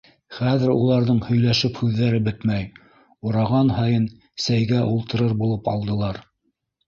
Хәҙер 0.35 0.69
уларҙың 0.75 1.19
һөйләшеп 1.25 1.75
һүҙҙәре 1.81 2.21
бөтмәй, 2.29 2.63
ураған 3.31 3.69
һайын 3.79 4.09
сәйгә 4.47 4.81
ултырыр 4.95 5.39
булып 5.43 5.69
алдылар. 5.77 6.21